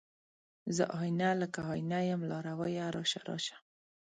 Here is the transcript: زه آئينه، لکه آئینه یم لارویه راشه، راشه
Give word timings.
زه 0.75 0.83
آئينه، 0.99 1.29
لکه 1.41 1.59
آئینه 1.71 1.99
یم 2.09 2.21
لارویه 2.29 2.85
راشه، 2.95 3.21
راشه 3.29 3.57